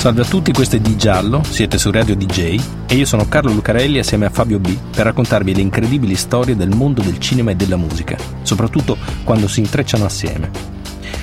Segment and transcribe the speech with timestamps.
[0.00, 2.58] Salve a tutti, questo è Di Giallo, siete su Radio DJ
[2.88, 6.74] e io sono Carlo Lucarelli assieme a Fabio B per raccontarvi le incredibili storie del
[6.74, 10.50] mondo del cinema e della musica, soprattutto quando si intrecciano assieme.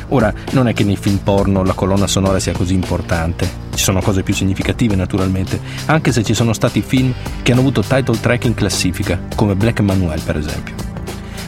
[0.09, 3.99] Ora, non è che nei film porno la colonna sonora sia così importante, ci sono
[3.99, 8.46] cose più significative naturalmente, anche se ci sono stati film che hanno avuto title track
[8.46, 10.76] in classifica, come Black Manuel per esempio.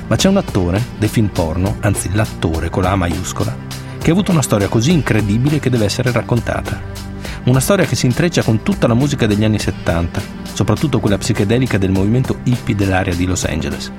[0.07, 3.55] Ma c'è un attore dei film porno, anzi l'attore con la A maiuscola,
[3.99, 7.08] che ha avuto una storia così incredibile che deve essere raccontata.
[7.45, 10.21] Una storia che si intreccia con tutta la musica degli anni 70,
[10.53, 13.91] soprattutto quella psichedelica del movimento hippie dell'area di Los Angeles.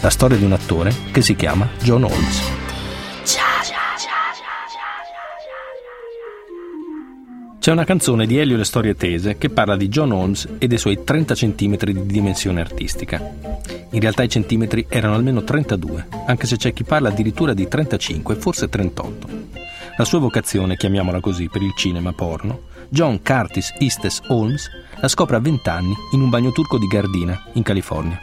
[0.00, 2.42] La storia di un attore che si chiama John Holmes.
[7.60, 10.78] C'è una canzone di Elio Le Storie Tese che parla di John Holmes e dei
[10.78, 13.22] suoi 30 cm di dimensione artistica.
[13.90, 18.34] In realtà i centimetri erano almeno 32, anche se c'è chi parla addirittura di 35,
[18.34, 19.28] forse 38.
[19.96, 24.68] La sua vocazione, chiamiamola così, per il cinema porno, John Curtis Estes Holmes
[25.00, 28.20] la scopre a 20 anni in un bagno turco di Gardina, in California.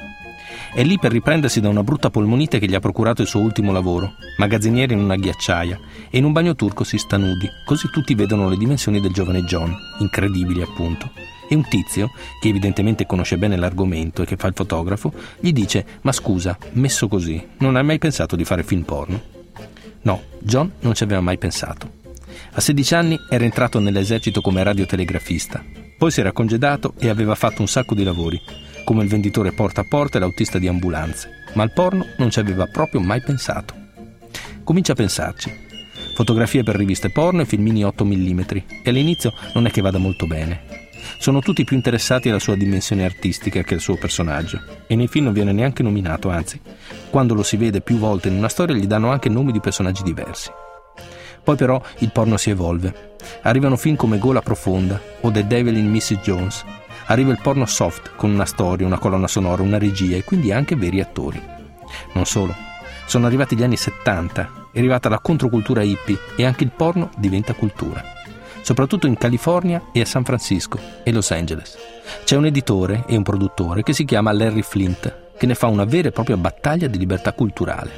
[0.72, 3.72] È lì per riprendersi da una brutta polmonite che gli ha procurato il suo ultimo
[3.72, 5.80] lavoro, magazziniere in una ghiacciaia,
[6.11, 9.42] e in un bagno turco si sta nudi, così tutti vedono le dimensioni del giovane
[9.42, 11.09] John, incredibili appunto.
[11.50, 15.83] E un tizio, che evidentemente conosce bene l'argomento e che fa il fotografo, gli dice:
[16.02, 19.20] Ma scusa, messo così, non hai mai pensato di fare film porno?
[20.04, 21.98] No, John non ci aveva mai pensato.
[22.52, 25.64] A 16 anni era entrato nell'esercito come radiotelegrafista,
[25.98, 28.40] poi si era congedato e aveva fatto un sacco di lavori,
[28.86, 32.40] come il venditore porta a porta e l'autista di ambulanze, ma al porno non ci
[32.40, 33.76] aveva proprio mai pensato.
[34.64, 35.67] Comincia a pensarci.
[36.16, 38.39] Fotografie per riviste porno e filmini 8 mm
[38.83, 40.88] e all'inizio non è che vada molto bene.
[41.17, 45.26] Sono tutti più interessati alla sua dimensione artistica che al suo personaggio e nei film
[45.26, 46.60] non viene neanche nominato, anzi,
[47.10, 50.04] quando lo si vede più volte in una storia gli danno anche nomi di personaggi
[50.04, 50.50] diversi.
[51.49, 53.15] Poi però il porno si evolve.
[53.42, 56.20] Arrivano film come Gola Profonda o The Devil in Mrs.
[56.21, 56.64] Jones.
[57.08, 60.76] Arriva il porno soft con una storia, una colonna sonora, una regia e quindi anche
[60.76, 61.42] veri attori.
[62.14, 62.54] Non solo.
[63.08, 67.55] Sono arrivati gli anni 70, è arrivata la controcultura hippie e anche il porno diventa
[67.55, 68.04] cultura.
[68.61, 71.76] Soprattutto in California e a San Francisco e Los Angeles.
[72.26, 75.86] C'è un editore e un produttore che si chiama Larry Flint, che ne fa una
[75.86, 77.89] vera e propria battaglia di libertà culturale.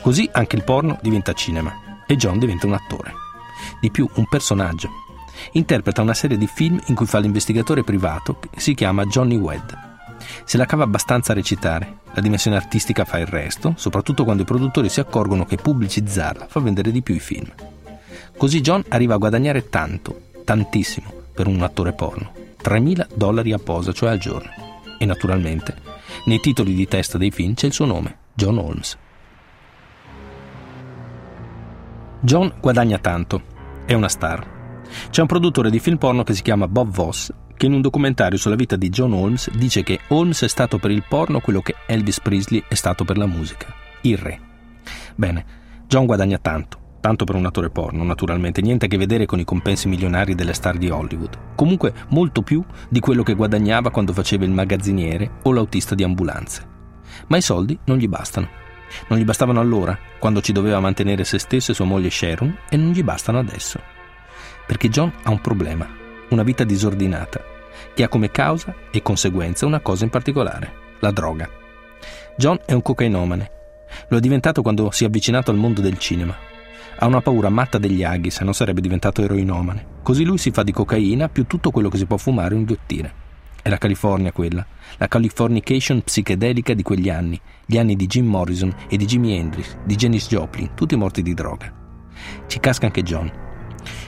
[0.00, 3.14] Così anche il porno diventa cinema e John diventa un attore.
[3.80, 4.90] Di più, un personaggio.
[5.52, 9.72] Interpreta una serie di film in cui fa l'investigatore privato che si chiama Johnny Wedd.
[10.44, 14.46] Se la cava abbastanza a recitare, la dimensione artistica fa il resto, soprattutto quando i
[14.46, 17.50] produttori si accorgono che pubblicizzarla fa vendere di più i film.
[18.36, 22.32] Così John arriva a guadagnare tanto, tantissimo, per un attore porno.
[22.62, 24.50] 3.000 dollari a posa, cioè al giorno.
[24.98, 25.74] E naturalmente,
[26.26, 28.96] nei titoli di testa dei film c'è il suo nome, John Holmes.
[32.24, 33.42] John guadagna tanto,
[33.84, 34.84] è una star.
[35.10, 38.38] C'è un produttore di film porno che si chiama Bob Voss che in un documentario
[38.38, 41.74] sulla vita di John Holmes dice che Holmes è stato per il porno quello che
[41.84, 44.40] Elvis Presley è stato per la musica, il re.
[45.16, 45.44] Bene,
[45.88, 49.44] John guadagna tanto, tanto per un attore porno, naturalmente, niente a che vedere con i
[49.44, 51.56] compensi milionari delle star di Hollywood.
[51.56, 56.68] Comunque molto più di quello che guadagnava quando faceva il magazziniere o l'autista di ambulanze.
[57.26, 58.61] Ma i soldi non gli bastano.
[59.08, 62.76] Non gli bastavano allora, quando ci doveva mantenere se stesso e sua moglie Sharon, e
[62.76, 63.80] non gli bastano adesso.
[64.66, 65.88] Perché John ha un problema,
[66.30, 67.42] una vita disordinata,
[67.94, 71.48] che ha come causa e conseguenza una cosa in particolare, la droga.
[72.36, 73.50] John è un cocainomane.
[74.08, 76.34] Lo è diventato quando si è avvicinato al mondo del cinema.
[76.96, 79.86] Ha una paura matta degli aghi se non sarebbe diventato eroinomane.
[80.02, 83.21] Così lui si fa di cocaina più tutto quello che si può fumare o inghiottire.
[83.62, 88.74] È la California quella, la Californication psichedelica di quegli anni, gli anni di Jim Morrison
[88.88, 91.72] e di Jimi Hendrix, di Janis Joplin, tutti morti di droga.
[92.48, 93.30] Ci casca anche John.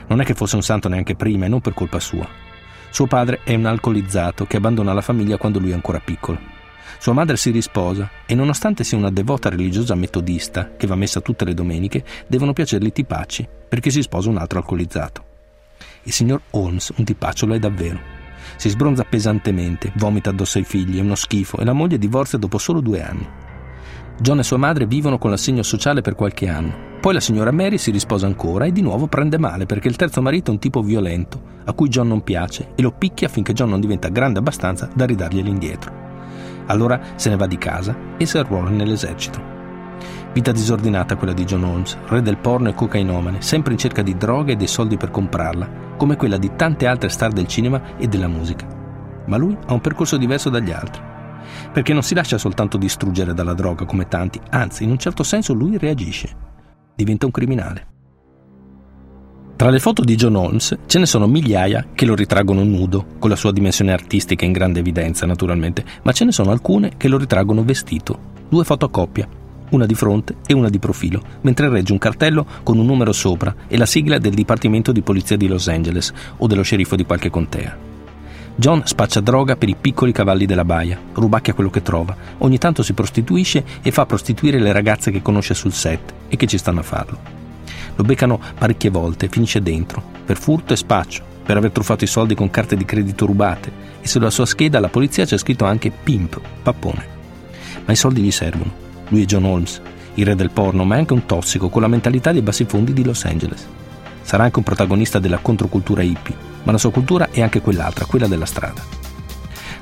[0.09, 2.29] Non è che fosse un santo neanche prima e non per colpa sua.
[2.91, 6.41] Suo padre è un alcolizzato che abbandona la famiglia quando lui è ancora piccolo.
[6.99, 11.45] Sua madre si risposa e nonostante sia una devota religiosa metodista che va messa tutte
[11.45, 15.25] le domeniche, devono piacergli i tipacci perché si sposa un altro alcolizzato.
[16.03, 18.23] Il signor Holmes un tipaccio lo è davvero
[18.56, 22.59] si sbronza pesantemente, vomita addosso ai figli, è uno schifo e la moglie divorzia dopo
[22.59, 23.29] solo due anni.
[24.19, 26.93] John e sua madre vivono con l'assegno sociale per qualche anno.
[27.01, 30.23] Poi la signora Mary si risposa ancora e di nuovo prende male perché il terzo
[30.23, 33.71] marito è un tipo violento, a cui John non piace, e lo picchia finché John
[33.71, 35.93] non diventa grande abbastanza da ridarglielo indietro.
[36.67, 39.54] Allora se ne va di casa e si arruola nell'esercito.
[40.35, 44.17] Vita disordinata quella di John Holmes, re del porno e cocainomane, sempre in cerca di
[44.17, 48.09] droga e dei soldi per comprarla, come quella di tante altre star del cinema e
[48.09, 48.67] della musica.
[49.27, 51.01] Ma lui ha un percorso diverso dagli altri,
[51.73, 55.53] perché non si lascia soltanto distruggere dalla droga come tanti, anzi, in un certo senso
[55.53, 56.35] lui reagisce.
[56.97, 57.87] Diventa un criminale.
[59.55, 63.31] Tra le foto di John Holmes ce ne sono migliaia che lo ritraggono nudo, con
[63.31, 67.19] la sua dimensione artistica in grande evidenza naturalmente, ma ce ne sono alcune che lo
[67.19, 69.29] ritraggono vestito, due foto a coppia,
[69.75, 73.55] una di fronte e una di profilo, mentre regge un cartello con un numero sopra
[73.67, 77.31] e la sigla del Dipartimento di Polizia di Los Angeles o dello sceriffo di qualche
[77.31, 77.93] contea.
[78.56, 82.85] John spaccia droga per i piccoli cavalli della baia, rubacchia quello che trova, ogni tanto
[82.85, 86.81] si prostituisce e fa prostituire le ragazze che conosce sul set e che ci stanno
[86.81, 87.19] a farlo.
[87.97, 92.09] Lo beccano parecchie volte e finisce dentro, per furto e spaccio, per aver truffato i
[92.09, 95.91] soldi con carte di credito rubate e sulla sua scheda alla polizia c'è scritto anche
[95.91, 97.09] Pimp, pappone.
[97.85, 98.84] Ma i soldi gli servono.
[99.09, 99.81] Lui è John Holmes,
[100.15, 102.93] il re del porno, ma è anche un tossico con la mentalità dei bassi fondi
[102.93, 103.67] di Los Angeles.
[104.23, 108.27] Sarà anche un protagonista della controcultura hippie, ma la sua cultura è anche quell'altra, quella
[108.27, 108.83] della strada.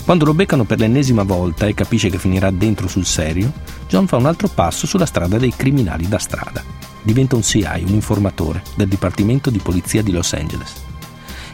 [0.04, 3.52] Quando lo beccano per l'ennesima volta e capisce che finirà dentro sul serio,
[3.88, 7.94] John fa un altro passo sulla strada dei criminali da strada diventa un CI, un
[7.94, 10.72] informatore del Dipartimento di Polizia di Los Angeles.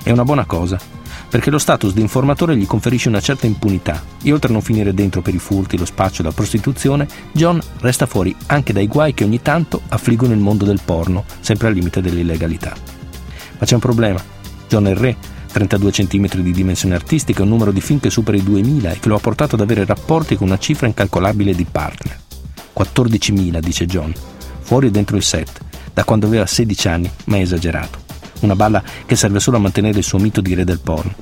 [0.03, 0.79] È una buona cosa,
[1.29, 4.95] perché lo status di informatore gli conferisce una certa impunità e oltre a non finire
[4.95, 9.15] dentro per i furti, lo spaccio e la prostituzione, John resta fuori anche dai guai
[9.15, 12.75] che ogni tanto affliggono il mondo del porno, sempre al limite dell'illegalità.
[13.59, 14.23] Ma c'è un problema.
[14.69, 15.17] John è il re,
[15.53, 19.09] 32 cm di dimensione artistica, un numero di film che supera i 2000 e che
[19.09, 22.19] lo ha portato ad avere rapporti con una cifra incalcolabile di partner.
[22.77, 24.13] 14.000, dice John,
[24.61, 25.61] fuori e dentro il set,
[25.93, 28.08] da quando aveva 16 anni, ma è esagerato.
[28.41, 31.15] Una balla che serve solo a mantenere il suo mito di re del porno.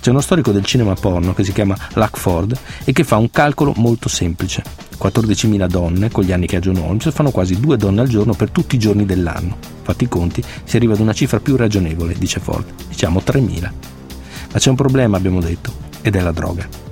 [0.00, 3.72] C'è uno storico del cinema porno che si chiama Lackford e che fa un calcolo
[3.76, 4.62] molto semplice.
[5.00, 8.34] 14.000 donne, con gli anni che ha John Holmes, fanno quasi due donne al giorno
[8.34, 9.56] per tutti i giorni dell'anno.
[9.82, 13.60] Fatti i conti, si arriva ad una cifra più ragionevole, dice Ford, diciamo 3.000.
[14.52, 15.72] Ma c'è un problema, abbiamo detto,
[16.02, 16.83] ed è la droga.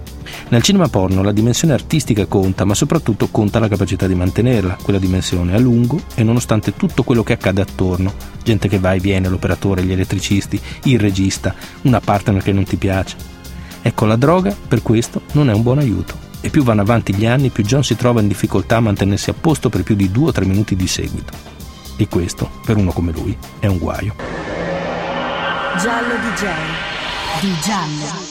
[0.53, 4.99] Nel cinema porno la dimensione artistica conta, ma soprattutto conta la capacità di mantenerla, quella
[4.99, 8.13] dimensione a lungo e nonostante tutto quello che accade attorno,
[8.43, 11.55] gente che va e viene, l'operatore, gli elettricisti, il regista,
[11.85, 13.17] una partner che non ti piace.
[13.81, 16.19] Ecco, la droga per questo non è un buon aiuto.
[16.43, 19.35] E più vanno avanti gli anni, più John si trova in difficoltà a mantenersi a
[19.35, 21.33] posto per più di due o tre minuti di seguito.
[21.97, 24.15] E questo, per uno come lui, è un guaio.
[25.79, 26.47] Giallo DJ.
[27.41, 28.22] Di giallo.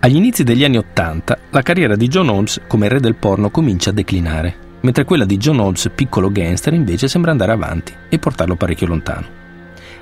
[0.00, 3.90] Agli inizi degli anni Ottanta, la carriera di John Holmes come re del porno comincia
[3.90, 8.54] a declinare, mentre quella di John Holmes, piccolo gangster, invece sembra andare avanti e portarlo
[8.54, 9.26] parecchio lontano.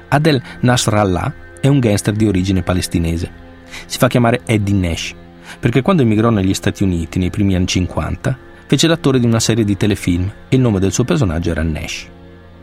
[0.08, 1.32] Adel Nasrallah
[1.62, 3.44] è un gangster di origine palestinese.
[3.86, 5.14] Si fa chiamare Eddie Nash,
[5.58, 9.64] perché quando emigrò negli Stati Uniti nei primi anni 50, fece l'attore di una serie
[9.64, 12.06] di telefilm e il nome del suo personaggio era Nash.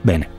[0.01, 0.29] Bene,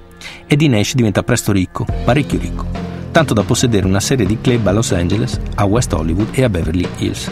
[0.46, 2.66] Eddie Nash diventa presto ricco, parecchio ricco,
[3.14, 6.48] tanto da possedere una serie di club a Los Angeles, a West Hollywood e a
[6.48, 7.30] Beverly Hills.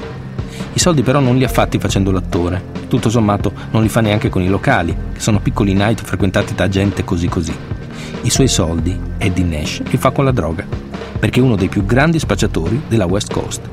[0.74, 4.28] I soldi però non li ha fatti facendo l'attore, tutto sommato non li fa neanche
[4.28, 7.52] con i locali, che sono piccoli night frequentati da gente così così.
[8.22, 10.64] I suoi soldi, Eddie Nash, li fa con la droga,
[11.18, 13.68] perché è uno dei più grandi spacciatori della West Coast.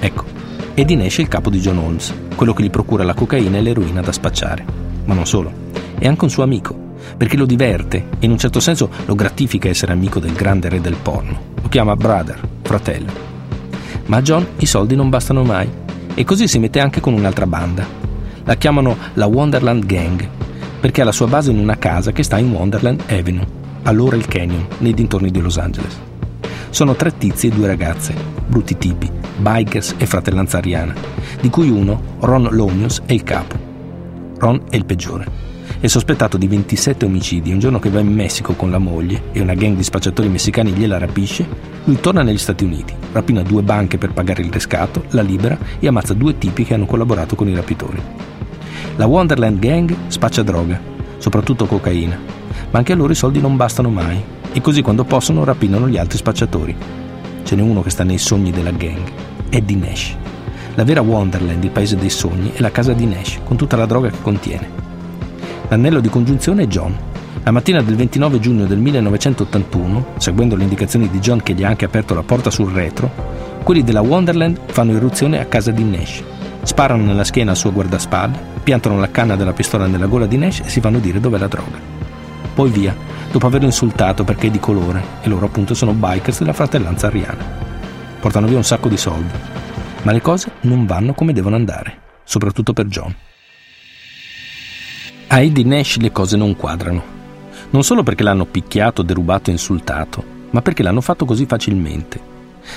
[0.00, 0.24] Ecco,
[0.74, 3.60] Eddie Nash è il capo di John Holmes, quello che gli procura la cocaina e
[3.60, 4.64] l'eroina da spacciare.
[5.04, 5.52] Ma non solo,
[6.00, 6.86] è anche un suo amico,
[7.16, 10.80] perché lo diverte e in un certo senso lo gratifica essere amico del grande re
[10.80, 11.56] del porno.
[11.60, 13.26] Lo chiama brother, fratello.
[14.06, 15.68] Ma a John i soldi non bastano mai
[16.14, 17.86] e così si mette anche con un'altra banda.
[18.44, 20.28] La chiamano la Wonderland Gang
[20.80, 23.46] perché ha la sua base in una casa che sta in Wonderland Avenue,
[23.82, 25.98] allora il Canyon, nei dintorni di Los Angeles.
[26.70, 28.14] Sono tre tizi e due ragazze,
[28.46, 30.94] brutti tipi, bikers e fratellanza ariana,
[31.40, 33.56] di cui uno, Ron Lomios, è il capo.
[34.38, 35.47] Ron è il peggiore
[35.80, 37.52] è sospettato di 27 omicidi.
[37.52, 40.72] Un giorno che va in Messico con la moglie e una gang di spacciatori messicani
[40.72, 41.46] gliela rapisce,
[41.84, 45.86] lui torna negli Stati Uniti, rapina due banche per pagare il riscatto, la libera e
[45.86, 48.02] ammazza due tipi che hanno collaborato con i rapitori.
[48.96, 50.80] La Wonderland Gang spaccia droga,
[51.18, 52.18] soprattutto cocaina,
[52.70, 54.20] ma anche a loro i soldi non bastano mai
[54.52, 56.76] e così quando possono rapinano gli altri spacciatori.
[57.44, 59.00] Ce n'è uno che sta nei sogni della gang,
[59.48, 60.16] Eddie Nash.
[60.74, 63.86] La vera Wonderland, il paese dei sogni, è la casa di Nash, con tutta la
[63.86, 64.87] droga che contiene.
[65.70, 66.96] L'anello di congiunzione è John.
[67.42, 71.68] La mattina del 29 giugno del 1981, seguendo le indicazioni di John che gli ha
[71.68, 73.10] anche aperto la porta sul retro,
[73.62, 76.22] quelli della Wonderland fanno irruzione a casa di Nash.
[76.62, 80.60] Sparano nella schiena al suo guardaspalle, piantano la canna della pistola nella gola di Nash
[80.60, 81.78] e si fanno dire dov'è la droga.
[82.54, 82.96] Poi via,
[83.30, 87.44] dopo averlo insultato perché è di colore e loro appunto sono bikers della fratellanza ariana.
[88.18, 89.34] Portano via un sacco di soldi,
[90.02, 93.14] ma le cose non vanno come devono andare, soprattutto per John.
[95.30, 97.02] A Eddie Nash le cose non quadrano.
[97.68, 102.18] Non solo perché l'hanno picchiato, derubato e insultato, ma perché l'hanno fatto così facilmente.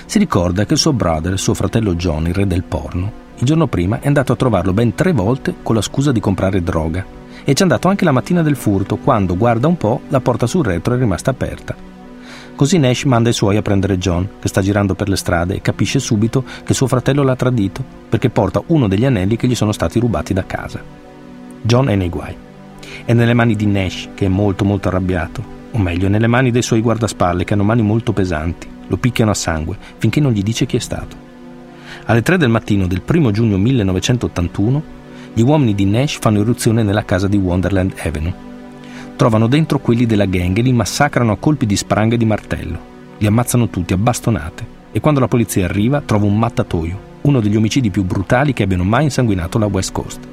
[0.05, 4.01] Si ricorda che suo brother, suo fratello John, il re del porno, il giorno prima
[4.01, 7.05] è andato a trovarlo ben tre volte con la scusa di comprare droga
[7.45, 10.45] e ci è andato anche la mattina del furto quando, guarda un po', la porta
[10.45, 11.73] sul retro è rimasta aperta.
[12.53, 15.61] Così Nash manda i suoi a prendere John, che sta girando per le strade, e
[15.61, 19.71] capisce subito che suo fratello l'ha tradito perché porta uno degli anelli che gli sono
[19.71, 21.10] stati rubati da casa.
[21.61, 22.35] John è nei guai.
[23.05, 26.61] È nelle mani di Nash, che è molto molto arrabbiato, o meglio, nelle mani dei
[26.61, 28.67] suoi guardaspalle, che hanno mani molto pesanti.
[28.87, 31.15] Lo picchiano a sangue, finché non gli dice chi è stato.
[32.05, 34.83] Alle 3 del mattino del 1 giugno 1981,
[35.33, 38.49] gli uomini di Nash fanno irruzione nella casa di Wonderland Avenue
[39.21, 42.79] Trovano dentro quelli della gang e li massacrano a colpi di spranghe e di martello.
[43.19, 47.55] Li ammazzano tutti a bastonate e quando la polizia arriva trova un mattatoio, uno degli
[47.55, 50.30] omicidi più brutali che abbiano mai insanguinato la West Coast.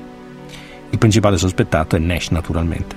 [0.91, 2.97] Il principale sospettato è Nash, naturalmente.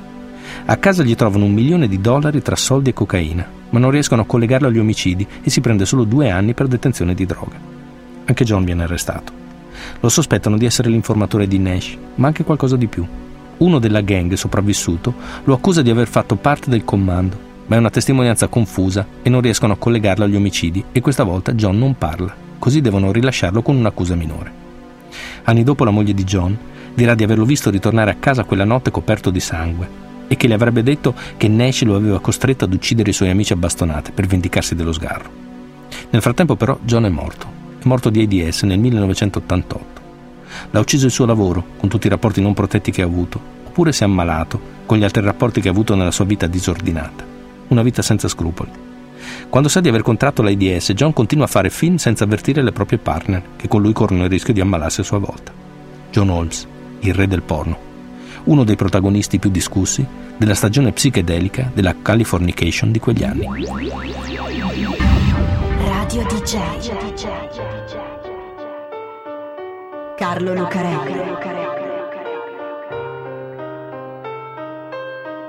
[0.65, 4.21] A casa gli trovano un milione di dollari tra soldi e cocaina, ma non riescono
[4.21, 7.57] a collegarlo agli omicidi e si prende solo due anni per detenzione di droga.
[8.25, 9.31] Anche John viene arrestato.
[9.99, 13.05] Lo sospettano di essere l'informatore di Nash, ma anche qualcosa di più
[13.61, 17.89] uno della gang sopravvissuto lo accusa di aver fatto parte del comando, ma è una
[17.89, 22.33] testimonianza confusa e non riescono a collegarlo agli omicidi e questa volta John non parla,
[22.57, 24.59] così devono rilasciarlo con un'accusa minore.
[25.43, 26.57] Anni dopo la moglie di John
[26.93, 30.53] dirà di averlo visto ritornare a casa quella notte coperto di sangue e che le
[30.53, 34.27] avrebbe detto che Nash lo aveva costretto ad uccidere i suoi amici a bastonate per
[34.27, 35.29] vendicarsi dello sgarro.
[36.09, 37.47] Nel frattempo però John è morto,
[37.79, 40.01] è morto di AIDS nel 1988
[40.71, 43.91] L'ha ucciso il suo lavoro, con tutti i rapporti non protetti che ha avuto, oppure
[43.91, 47.25] si è ammalato, con gli altri rapporti che ha avuto nella sua vita disordinata.
[47.69, 48.69] Una vita senza scrupoli.
[49.49, 52.99] Quando sa di aver contratto l'AIDS, John continua a fare film senza avvertire le proprie
[52.99, 55.51] partner, che con lui corrono il rischio di ammalarsi a sua volta.
[56.11, 56.67] John Holmes,
[57.01, 57.89] il re del porno.
[58.45, 60.05] Uno dei protagonisti più discussi
[60.37, 63.45] della stagione psichedelica della Californication di quegli anni.
[65.77, 66.57] Radio DJ.
[70.15, 71.13] Carlo Lucarelli.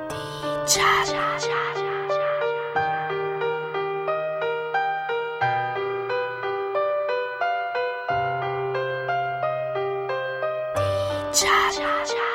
[0.09, 1.71] DJ.
[11.32, 12.31] 恰恰恰